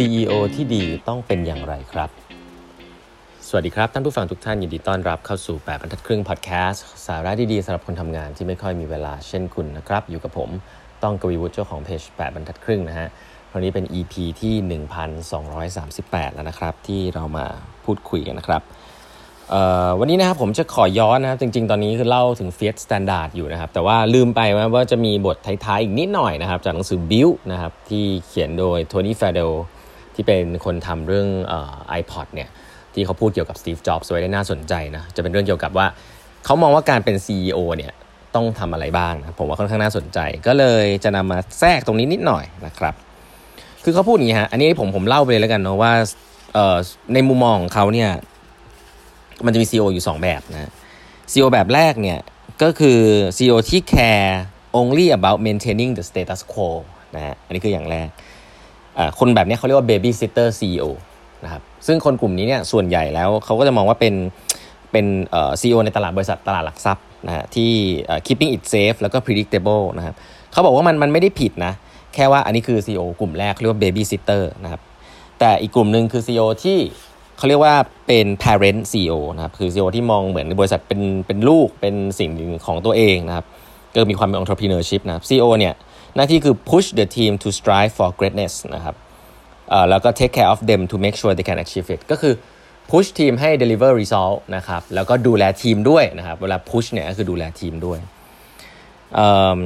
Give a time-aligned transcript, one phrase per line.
[0.00, 2.10] CEO ที่ดีต้องเป็นอย่างไรครับ
[3.48, 10.50] สวัสดีครับ ท่านผู้ฟังทุกท่านยินดีต้อนรับเข้าสู่ 8บรรทัดครึ่งพอดแคสต์สาระดีๆสำหรับคนทำงานที่ไม่ค่อยมีเวลาเช่นคุณนะครับ อยู่กับผม
[11.02, 13.08] ต้องกวีวุฒิเจ้าของเพจ8บรรทัดครึ่งนะฮะ
[13.50, 14.54] คราวนี้เป็น EP ที่
[15.50, 17.46] 1238 แล้วนะครับ ที่เรามา
[17.84, 18.62] พูดคุยกันนะครับ
[19.98, 24.40] วันนี้นะครับผมจะขอย้อนนะครับจริง ๆ ตอนนี้คือเล่าถึง Fiat Standard อยู่นะครับ แต่ว่าลืมไป
[24.74, 29.50] ว่าจะมีบทท้ายๆ อีกนิดหน่อยนะครับ จากหนังสือ Build นะครับที่เขียนโดยโทนี่ฟาเดล
[30.20, 32.48] ที่เป็นคนทำเรื่องไอ iPod เนี่ย
[32.94, 35.86] ที่เขาพูดเกี่ยวกับ Steve Jobs ไว้ได้น่าสนใจนะจะเป็นเรื่องเกี่ยวกับว่า
[36.44, 37.92] เขามองว่าการเป็น CEO เนี่ย
[38.34, 42.94] ต้องทำอะไรบ้างนะผมว่าค่อนข้างน่าสนใจ ก็เลยจะนำมาแทรกตรงนี้นิดหน่อยนะครับ
[43.84, 45.92] คือเขาพูดอย่างนี้ฮะอันนี้ผมผมเล่าไปเลยแล้วกันเนาะว่า
[47.14, 48.10] ในมุมมองของเขาเนี่ย
[49.44, 50.70] มันจะมี CEO อยู่ 2 แบบนะ
[51.30, 52.18] CEO แบบแรกเนี่ย
[52.62, 53.00] ก็คือ
[53.36, 54.30] CEO ที่ care
[54.78, 56.68] only about maintaining the status quo
[57.16, 58.08] นะฮะอันนี้คืออย่างแรก
[59.18, 60.84] คนแบบนี้เขาเรียกว่า baby sitter CEO
[61.44, 64.14] นะครับซึ่งคนกลุ่มนี้เนี่ยส่วนใหญ่แล้วเขาก็จะมองว่าเป็น
[64.92, 67.70] เป็นเอ่อ CEO ในตลาดบริษัทตลาดหลักทรัพย์นะฮะที่
[68.26, 70.14] keeping it safe แล้วก็ predictable นะครับ
[70.52, 71.72] เขาบอกว่ามันมันไม่ได้ผิดนะ
[72.14, 74.80] แค่ว่าอันนี้คือ CEO กลุ่มแรกเรียกว่า baby sitter นะครับ
[75.38, 76.78] แต่อีกกลุ่มหนึ่งคือ CEO ที่
[77.38, 77.74] เขาเรียกว่า
[78.06, 82.30] เป็น parent CEO นะครับคือ CEO ที่มองเหมือนบริษัทเป็นเป็นลูกเป็นสิ่ง
[82.66, 83.46] ของตัวเองนะครับ
[83.94, 85.74] ก็มีความเป็น entrepreneurship นะครับ CEO เนี่ย
[86.16, 88.94] หน้าที่คือ push the team to strive for greatness นะครับ
[89.90, 92.34] แล้วก็ take care of them to make sure they can achieve it ก็คือ
[92.90, 97.98] push ทีมให้ deliver result นะครับ แล้วก็ดูแลทีมด้วยนะครับ เวลา push เนี่ยก็คือดูแลทีมด้วย
[99.24, 99.58] um,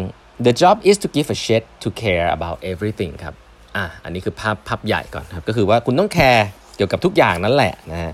[0.46, 3.34] the job is to give a shit to care about everything ครับ
[3.76, 6.46] อะ อันนี้คือภาพภาพใหญ่ก่อนครับ ก็คือว่าคุณต้องแคร์
[6.76, 8.12] เกี่ยวกับทุกอย่างนั่นแหละนะฮะ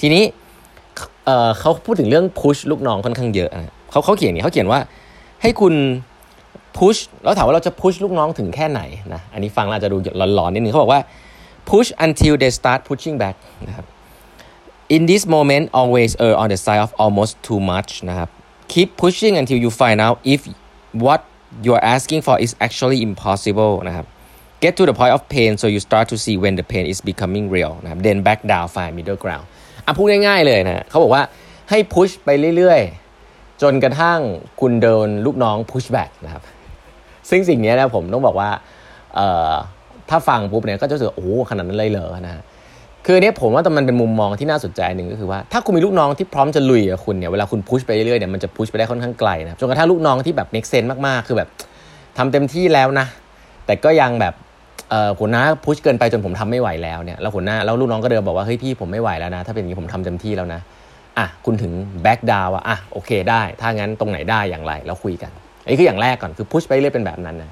[0.00, 0.24] ทีนี้
[1.24, 4.80] เเขาพูดถึงเรื่องพุชลูกน้องค่อนข้างเยอะนะเขาเขาเขียนนี่เขาเขียนว่า
[5.42, 5.74] ให้คุณ
[6.78, 8.80] พุชแล้วถามว่าเราจะพุชลูกน้องถึงแค่ไหน
[9.14, 9.96] นะอันนี้ฟังอาจจะดู
[10.34, 11.00] หลอนๆนิดนึงเขาบอกว่า
[11.70, 13.36] push until they start pushing back
[13.68, 13.86] นะครับ
[14.96, 18.28] in this moment always err on the side of almost too much นะครับ
[18.72, 20.40] keep pushing until you find out if
[21.04, 21.20] what
[21.64, 24.06] you're asking for is actually impossible นะครับ
[24.62, 26.98] get to the point of pain so you start to see when the pain is
[27.10, 29.44] becoming real นะครับ then back down find middle ground
[29.84, 31.22] อะพูดง่ายๆเลยนะเขาบอกว่า
[31.70, 34.20] ให้พุชไปเรื่อยๆ จนกระทั่ง
[34.60, 36.42] คุณเดินลูกน้องพุชแบ็กนะครับ
[37.30, 38.50] ซึ่งสิ่งนี้นะผมต้องบอกว่า
[40.10, 42.42] ถ้าฟังปุ๊บเนี่ยก็จะรู้สึกโอ้ขนาดนั้นเลยเหรอนะ
[43.06, 51.48] คือเนี้ยผมว่าแต่มันเป็นมุมมองที่น่าสนใจหนึ่งก็คือว่าถ้าคุณมีลูกน้องที่พร้อมจะลุยกับคุณเนี่ยเวลาคุณพุชไปเรื่อยๆเนี่ยมันจะพุชไปได้ค่อนข้างไกลนะจนกระทั่งลูกน้องที่แบบเมกเซนมากๆ คือแบบ
[52.18, 53.06] ทำเต็มที่แล้วนะ
[53.66, 54.34] แต่ก็ยังแบบ
[54.90, 60.60] เออหัวหน้า push เกินไปจนผมทำไม่ไหวแล้วเนี่ยแล้วหัวหน้าแล้วลูกน้องก็เดินบอกว่าเฮ้ยพี่ผมไม่ไหวแล้วนะ ถ้าเป็นอย่างนี้ผมทำเต็มที่แล้วนะ
[61.18, 61.72] อะคุณถึง
[62.02, 65.32] back down อะอะโอเคได้ ถ้างั้นตรงไหนได้อย่างไรแล้วคุยกัน
[65.68, 67.50] อันนี้คืออย่างแรกก่อนคือ push ไปเรื่อยเป็นแบบนั้นนะ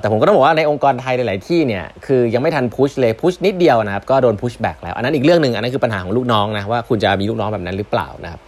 [0.00, 8.40] แต่ผมก็ต้องบอกว่าในองค์กรไทยหลาย ๆ ที่เนี่ยคือยังไม่ทัน push เลย push นิดเดียวนะครับก็โดน push back แล้วอันนั้นอีกเรื่องหนึ่งอันนั้นคือปัญหาของลูกน้องนะว่าคุณจะมีลูกน้องแบบนั้นหรือเปล่านะครับ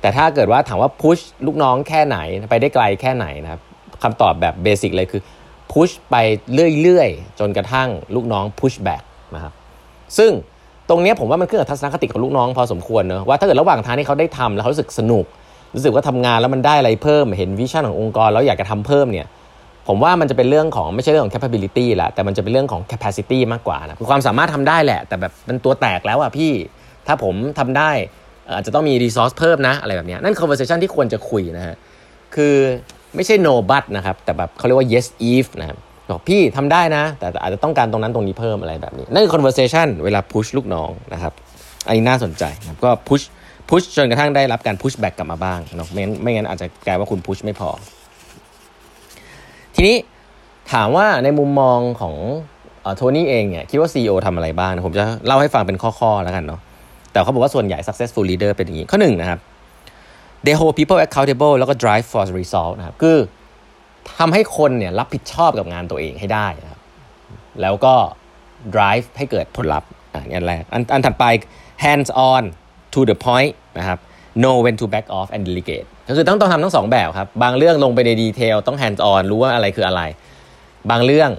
[0.00, 2.18] แต่ถ้าเกิดว่าถามว่า push ลูกน้องแค่ไหน
[2.50, 3.60] ไปได้ไกลแค่ไหนนะครับ
[4.02, 5.22] คำตอบแบบ basic เลยคือ
[5.72, 6.16] push ไป
[6.82, 9.02] เรื่อย ๆ จนกระทั่งลูกน้อง push back
[9.34, 9.52] นะครับ
[10.18, 10.30] ซึ่ง
[10.88, 15.24] ตรงนี้ผมว่ามันขึ้นกับทัศนคติของลูกน้องพอสมควรเนอะว่าถ้าเกิดระหว่างทางที่เขาได้ทำแล้วเขารู้สึกสนุก
[15.76, 19.26] รู้สึกว่าทำงานแล้วมันได้อะไรเพิ่ม เห็น vision ขององค์กรแล้วอยากจะทำเพิ่มเนี่ย
[19.88, 26.52] ผมว่ามันจะเป็นเรื่องของไม่ใช่เรื่องของ capability แหละแต่มันจะเป็นเรื่องของ capacity มากกว่านะคือความสามารถทำได้แหละ แต่แบบมันตัวแตกแล้วอะพี่
[27.06, 27.90] ถ้าผมทำได้
[28.54, 31.76] อาจจะต้องมี resource เพิ่มนะอะไรแบบนี้นั่น conversation ที่ควรจะคุยนะฮะ
[32.34, 32.54] คือ
[33.14, 35.78] ไม่ใช่ no but นะครับแต่แบบเขาเรียกว่า yes if นะครับ
[36.10, 41.32] บอกพี่ทำได้นะ แต่อาจจะต้องการตรงนั้นตรงนี้เพิ่มอะไรแบบนี้ นั่นคือ conversation เวลา push ลูกน้องนะครับ
[41.86, 43.24] อันนี้น่าสนใจนะก็ push
[43.68, 47.70] push จนกระทั่งได้รับการ push back กลับมาบ้างเนาะไม่งั้นไม่งั้นอาจจะกลายว่าคุณ push ไม่พอ
[49.74, 49.96] ทีนี้
[50.72, 52.14] ถามว่าในมุมมองของ
[52.96, 56.60] โทนี่เองเนี่ยคิดว่า CEO ทำอะไรบ้างผมจะเล่าให้ฟังเป็นข้อๆแล้วกันเนาะ
[57.12, 59.38] แต่เขาบอกว่าส่วนใหญ่ successful leader เป็นอย่างนี้ ข้อหนึ่งนะครับ
[60.44, 63.18] they hold people accountable แล้วก็ drive for result นะครับคือ
[64.18, 66.80] ทำให้คนเนี่ยรับผิดชอบกับงานตัวเองให้ได้นะครับ
[67.62, 67.94] แล้วก็
[68.74, 71.24] drive ให้เกิดผลลัพธ์อันแรกอันอันถัดไป
[71.84, 72.42] hands on
[72.96, 73.98] to the point นะครับ
[74.42, 80.02] know when to back off and delegate ก็คือต้องต้องทำทั้งสองแบบครับ บางเรื่องลงไปในดีเทลต้อง hands on รู้ว่าอะไรคืออะไร
[80.90, 81.30] บางเรื่อง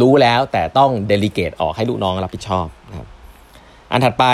[0.00, 3.08] รู้แล้วแต่ต้อง delegate ออกให้ลูกน้องรับผิดชอบนะครับ
[3.92, 4.24] อันถัดไป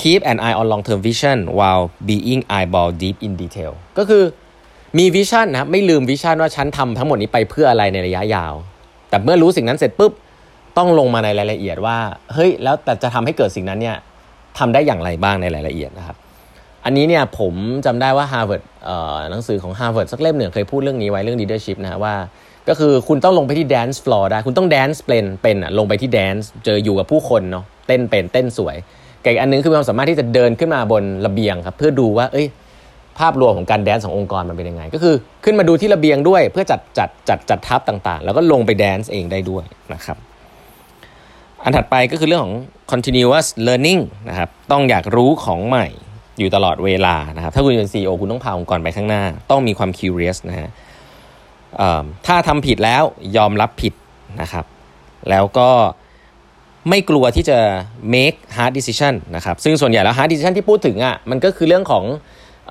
[0.00, 4.24] keep an eye on long term vision while being eyeball deep in detail ก็คือ
[4.98, 8.54] มีวิชั่นนะครับไม่ลืมวิชั่นว่าฉันทำทั้งหมดนี้ไปเพื่ออะไรในระยะยาว
[9.10, 10.12] แต่เมื่อรู้สิ่งนั้นเสร็จปุ๊บ
[10.78, 11.98] ต้องลงมาในรายละเอียดว่า
[12.34, 13.96] เฮ้ย แล้วแต่จะทำให้เกิดสิ่งนั้นเนี่ย
[14.60, 16.16] ทำได้อย่างไรบ้างในรายละเอียดนะครับ
[16.84, 17.54] อันนี้เนี่ยผม
[17.86, 18.62] จำได้ว่า Harvard
[19.30, 22.14] หนังสือของ Harvard สักเล่มหนึ่งเคยพูดเรื่องนี้ไว้เรื่อง leadership นะฮะว่า
[22.68, 28.76] ก็คือคุณต้องลงไปที่ dance floor ได้ คุณต้อง dance เป็นเป็นอะลงไปที่ dance เจออยู่กับผู้คนเนาะเต้นเป็นเต้นสวย
[29.22, 32.46] กับอีกอันนึงคือความสามารถที่จะเดินขึ้นมาบนระเบียงครับเพื่อดูว่า เอ้ย
[33.18, 35.14] ภาพรวมของการแดนซ์ขององค์กรมันเป็นยังไง ก็คือ
[35.44, 39.64] ขึ้นมาดูที่ระเบียงด้วยเพื่อจัดจัดจัดจัดทับต่างๆ แล้วก็ลงไปแดนซ์เองได้ด้วย
[39.94, 40.16] นะครับ
[41.64, 42.56] อันถัดไปก็คือเรื่องของ
[42.92, 45.86] continuous learning นะครับ ต้องอยากรู้ของใหม่
[46.38, 50.68] อยู่ตลอดเวลานะครับ ถ้าคุณเป็น CEO คุณต้องพาองค์กรไปข้างหน้า ต้องมีความ curious นะฮะ
[52.26, 53.02] ถ้าทำผิดแล้ว
[53.36, 53.92] ยอมรับผิด
[54.40, 54.64] นะครับ
[55.30, 55.70] แล้วก็
[56.88, 57.58] ไม่กลัวที่จะ
[58.14, 62.04] make hard decision นะครับ ซึ่งส่วนใหญ่แล้ว hard decision ที่พูดถึงอะ มันก็คือเรื่องของ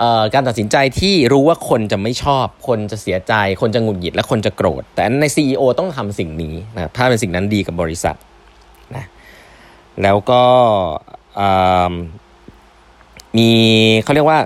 [0.01, 8.15] ออการตัดสินใจที่รู้ว่าคนจะไม่ชอบ คนจะเสียใจ คนจะหงุดหงิด และคนจะโกรธ แต่ใน CEO ต้องทำสิ่งนี้นะถ้าเป็นสิ่งนั้นดีกับบริษัท
[10.03, 10.43] แล้วก็
[13.37, 13.49] มี
[14.03, 14.39] เขาเรียกว่า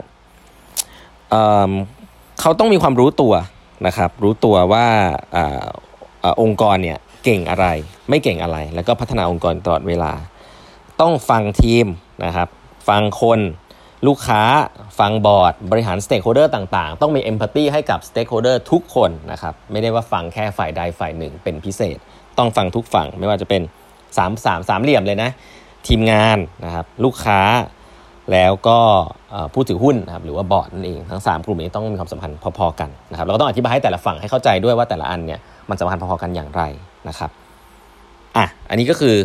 [2.39, 3.33] เขาต้องมีความรู้ตัว
[3.87, 4.85] นะครับ รู้ตัวว่า
[5.35, 5.37] อ
[6.41, 7.67] องค์กรเนี่ยเก่งอะไร
[8.09, 10.11] ไม่เก่งอะไร แล้วก็พัฒนาองค์กรตลอดเวลา
[11.01, 11.85] ต้องฟังทีม
[12.25, 12.47] นะครับ
[12.89, 13.39] ฟังคน
[14.07, 14.41] ลูกค้า
[14.99, 21.97] ฟังบอร์ด บริหาร stakeholder ต่างๆ ต้องมี empathy ให้กับ stakeholder ทุกคนนะครับ ไม่ได้ว่าฟังแค่ฝ่ายใดฝ่ายหนึ่งเป็นพิเศษ
[22.37, 23.61] ต้องฟังทุกฝั่งไม่ว่าจะเป็น
[24.17, 25.29] สามสามสามเหลี่ยมเลยนะ
[25.87, 27.41] ทีมงานนะครับลูกค้า
[28.31, 28.79] แล้วก็
[29.53, 35.39] ผู้ถือหุ้นนะครับหรือว่าบอร์ดนั่นเองทั้ง 3 กลุ่มนี้ต้องมีความสัมพันธ์พอๆกันนะครับเราก็ต้องอธิบายให้แต่ละฝั่งให้เข้าใจด้วยว่าแต่ละอันเนี่ย
[35.69, 36.63] มันสัมพันธ์พอๆกันอย่างไร
[37.07, 37.29] นะครับ
[38.37, 39.15] อะอันนี้ก็คือ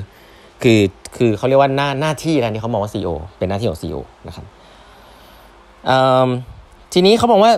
[0.63, 0.81] คือ
[1.17, 4.45] คือเขาเรียกว่าหน้าหน้าที่นะที่เขามองว่า CEO เป็นหน้าที่ของ CEO นะครับ
[6.93, 7.53] ทีนี้เขาบอกว่า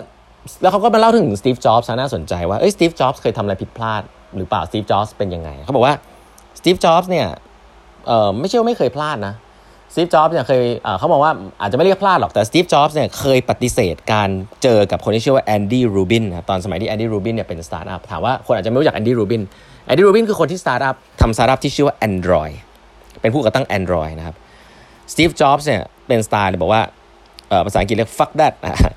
[0.61, 4.01] แล้วเขาก็มาเล่าถึงสตีฟ จ็อบส์น่าสนใจว่าเอ้ยสตีฟ จ็อบส์เคยทำอะไรผิดพลาด
[4.35, 5.95] หรือเปล่าสตีฟ จ็อบส์เป็นยังไงเขาบอกว่า
[6.59, 7.27] สตีฟจ็อบส์เนี่ย
[8.07, 9.35] เอ่อไม่ใช่ว่าไม่เคยพลาดนะ
[9.93, 10.63] สตีฟจ็อบส์เนี่ยเคย
[10.99, 11.31] เขาบอกว่า
[11.61, 14.29] อาจจะไม่เรียกพลาดหรอกแต่สตีฟจ็อบส์เนี่ยเคยปฏิเสธการ
[14.63, 19.41] เจอกับคนที่ชื่อว่าแอนดี้รูบินนะตอนสมัยที่แอนดี้รูบินเนี่ยเป็นสตาร์ทอัพถามว่าคนอาจจะไม่รู้จักแอนดี้รูบิน
[19.85, 22.55] แอนดี้รูบินคือคนที่สตาร์ทอัพทำสตาร์ทอัพที่ชื่อว่า Android
[23.21, 24.35] เป็นผู้ก่อตั้ง Android นะครับ
[25.11, 26.81] สตีฟจ็อบส์เนี่ยเป็นสไตล์บอกว่า
[27.65, 28.53] ภาษาอังกฤษเรียก fuck that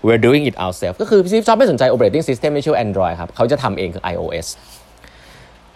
[0.06, 4.46] we're doing it ourselves ก็คือสตีฟจ็อบส์ไม่สนใจ operating system ที่ชื่อ Android ครับเขาจะทำเองคือ iOS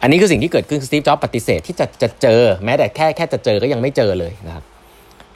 [0.03, 4.65] อันนี้คือสิ่งที่เกิดขึ้นสตีฟจ็อบส์ปฏิเสธที่จะจะเจอ แม้แต่แค่แค่จะเจอก็ยังไม่เจอเลยนะครับ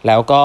[0.06, 0.42] แล้วก็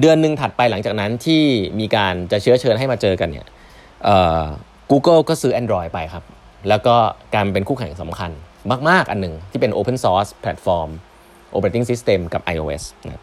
[0.00, 1.42] เดือนหนึ่งถัดไปหลังจากนั้นที่
[1.80, 3.46] มีการจะเชื้อเชิญให้มาเจอกันเนี่ย
[4.90, 6.24] Google ก็ซื้อ Android ไปครับ
[6.68, 6.94] แล้วก็
[7.34, 8.30] การเป็นคู่แข่งสำคัญ
[8.88, 10.90] มาก ๆ อันหนึ่งที่เป็น Open Source Platform
[11.54, 13.22] Operating System กับ iOS นะ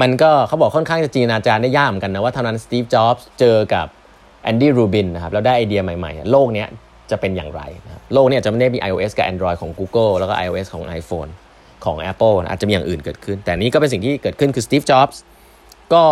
[0.00, 3.86] มันก็เขาบอกค่อนข้างจะจีนอาจารย์ได้ยากเหมือนกันนะว่าเท่านั้นสตีฟจ็อบส์เจอกับ
[4.42, 6.64] แอนดี้รูบินนะครับแล้วได้ไอเดียใหม่ๆ โลกนี้
[7.12, 11.30] จะเป็นอย่างไรนะโลกนี้จะไม่ได้มี iOS กับ Android ของ Google แล้วก็ iOS ของ iPhone
[11.84, 15.22] ของ Apple อาจจะมีอย่างอื่นเกิดขึ้น แต่นี้ก็เป็นสิ่งที่เกิดขึ้นคือสตีฟจ็อบส์
[15.94, 16.04] ก็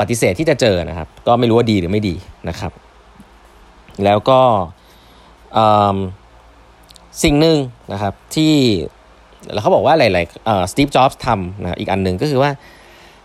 [0.00, 2.14] ปฏิเสธที่จะเจอนะครับ ก็ไม่รู้ว่าดีหรือไม่ดี
[2.48, 2.72] นะครับ
[4.04, 4.40] แล้วก็
[7.22, 7.56] สิ่งหนึ่ง
[7.92, 8.54] นะครับที่
[9.52, 12.50] แล้วเขาบอกว่าหลายๆสตีฟจ็อบส์ทำนะอีกอันหนึ่งก็คือว่า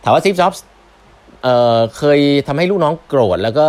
[0.03, 0.63] ถามว่าสตีฟจ็อบส์
[1.97, 3.67] เคยทำให้ลูกน้องโกรธแล้วก็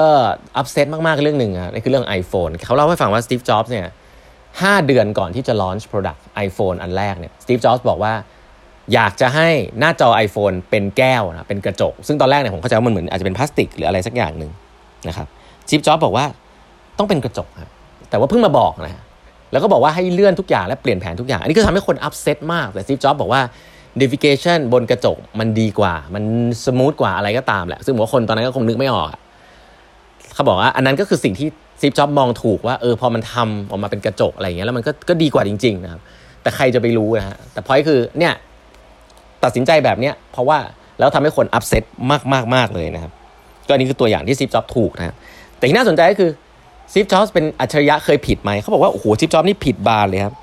[0.56, 3.87] upset มากๆเรื่องหนึ่งอะนี่คือเรื่อง iPhone เขาเล่าให้ฟังว่าสตีฟจ็อบส์เนี่ย
[4.37, 8.13] 5เดือนก่อนที่จะ launch product iPhone อันแรกเนี่ยสตีฟจ็อบส์บอกว่า
[8.95, 9.49] อยากจะให้
[9.79, 14.51] หน้าจอ iPhone เป็นแก้วนะเป็นกระจก ซึ่งตอนแรกเนี่ยผมเข้าใจว่ามันเหมือนอาจจะเป็นพลาสติกหรืออะไรสักอย่างหนึ่ง
[15.09, 15.27] นะครับ
[15.67, 16.27] สตีฟจ็อบส์บอกว่า
[16.99, 17.71] ต้องเป็นกระจกครับ
[18.11, 19.03] แต่ว่าเพิ่งมาบอกนะ
[19.53, 23.43] แล้วก็บอกว่าให้เลื่อนทุกอย่างและเปลี่ยนแผนทุกอย่าง อันนี้ก็ทำให้คน upset มากแต่สตีฟจ็อบส์บอกว่า
[24.01, 26.25] navigation บนกระจกมันดีกว่า มัน
[26.65, 29.08] smooth กว่าอะไรก็ตามแหละ ซึ่งผมว่าคนตอนนั้นก็คงนึกไม่ออก
[30.34, 31.49] เขาบอกว่าอันนั้นก็คือสิ่งที่
[31.81, 36.01] สตีฟจ็อบส์มองถูกว่าเออพอมันทำออกมาเป็นกระจกอะไรอย่างเงี้ยแล้วมันก็ก็ดีกว่าจริง ๆ นะครับ
[36.43, 38.32] แต่ใครจะไปรู้นะฮะแต่พอยคือเนี่ย
[39.44, 40.58] ตัดสินใจแบบเนี้ยเพราะว่า
[40.99, 43.13] แล้วทำให้คน upset มากมากมากเลยนะครับ
[43.69, 45.15] ก็นี่คือตัวอย่างที่สตีฟจ็อบส์ถูกนะ
[45.56, 46.31] แต่ที่น่าสนใจก็คือ
[46.93, 50.34] สตีฟจ็อบส์เป็นอัจฉริยะเคยผิดไหมเขาบอกว่าโอ้โหสตีฟจ็อบส์นี่ผิดบานเลยครับ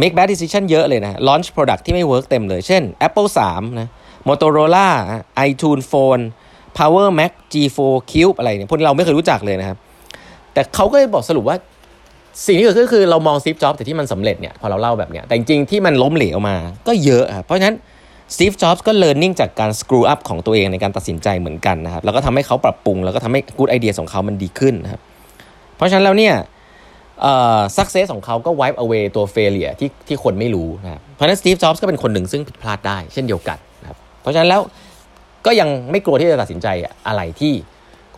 [0.00, 3.88] make bad decision เยอะเลยนะ launch product ที่ไม่ work เต็มเลย เช่น Apple 3 นะ
[4.28, 4.86] Motorola
[5.48, 6.22] iTunes Phone
[6.78, 9.78] Power Mac G4 Cube อะไรเนี่ยพวกนี้เราไม่เคยรู้จักเลยนะครับ
[10.52, 11.56] แต่เขาก็เลยบอกสรุปว่า
[12.46, 16.56] สิ่งที่เกิดขึ้นคือเรามองสตีฟจ็อบส์แต่ที่มันสำเร็จเนี่ยพอเราเล่าแบบเนี้ยแต่จริงๆ ที่มันล้มเหลวมา
[16.86, 17.76] ก็เยอะครับเพราะฉะนั้น
[18.36, 25.00] สตีฟจ็อบส์ก็ learning จากการ screw up ของตัวเองในการตัดสินใจเหมือนกันนะครับแล้วก็ทำให้เขาปรับปรุง แล้วก็ทำให้กูดไอเดียของเขามันดีขึ้นนะครับ
[25.76, 26.34] เพราะฉะนั้นแล้วเนี่ย
[27.76, 34.60] success ของเขาก็ wipe เอาไว้ตัว failure ที่ที่คนไม่รู้นะครับเพราะฉะนั้นสตีฟจ็อบส์ก็เป็นคนหนึ่งซึ่งผิดพลาดได้เช่นเดียวกันนะครับเพราะฉะนั้นแล้ว
[35.46, 36.66] ก็ยังไม่กลัวที่จะตัดสินใจ
[37.08, 37.52] อะไรที่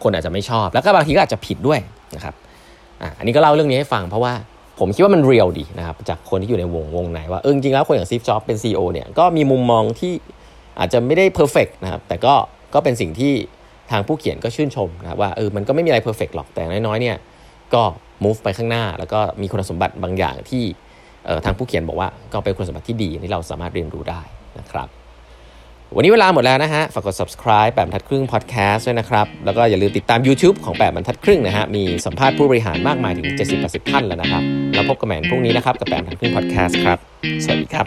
[0.02, 1.80] คนอาจจะไม่ชอบ แล้วก็บางทีก็อาจจะผิดด้วย
[2.16, 2.34] นะครับ
[3.18, 4.32] อันนี้ก็เล่าเรื่องนี้ให้ฟังเพราะว่า
[4.78, 10.12] ผมคิดว่ามัน real ดีนะครับจากคนที่อยู่ในวงวงไหนว่าเออจริงแล้วคนอย่างสตีฟจ็อบส์เป็น CEO เนี่ยก็มีมุมมองที่
[10.78, 12.34] อาจจะไม่ได้ perfect นะครับแต่ก็
[12.74, 13.32] ก็เป็นสิ่งที่
[13.90, 17.16] ทางผู้เขียนก็ชื่นชมนะว่าเออมันก็ไม่มีอะไรเพอร์เฟกหรอกแต่น้อยๆเนี่ย
[17.74, 17.82] ก็
[18.24, 20.64] move ไปข้างหน้า แล้วก็มีคุณสมบัติบางอย่างที่
[21.44, 24.20] ทางผู้เขียนบอกว่าก็เป็นคุณสมบัติที่ดีที่เราสามารถเรียนรู้ได้
[24.58, 24.88] นะครับ
[25.96, 33.26] วันนี้เวลาหมดแล้วนะฮะ ฝากกด subscribe แบบบรรทัดครึ่ง podcast ด้วยนะครับ แล้วก็อย่าลืมติดตาม YouTube ของแบบบรรทัดครึ่งนะฮะ มีสัมภาษณ์ผู้บริหารมากมายถึง
[33.60, 34.42] 70-80 ท่านแล้วนะครับ
[34.74, 36.98] แล้วพบกันใหม่พรุ่งนี้นะครับกับแบบบรรทัดครึ่ง podcast ครับ
[37.44, 37.86] สวัสดีครับ